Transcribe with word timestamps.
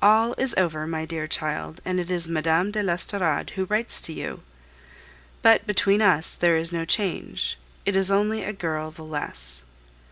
All 0.00 0.34
is 0.36 0.52
over, 0.58 0.84
my 0.84 1.04
dear 1.04 1.28
child, 1.28 1.80
and 1.84 2.00
it 2.00 2.10
is 2.10 2.28
Mme. 2.28 2.72
de 2.72 2.82
l'Estorade 2.82 3.50
who 3.50 3.66
writes 3.66 4.00
to 4.00 4.12
you. 4.12 4.42
But 5.42 5.64
between 5.64 6.02
us 6.02 6.34
there 6.34 6.56
is 6.56 6.72
no 6.72 6.84
change; 6.84 7.56
it 7.86 7.94
is 7.94 8.10
only 8.10 8.42
a 8.42 8.52
girl 8.52 8.90
the 8.90 9.04
less. 9.04 9.62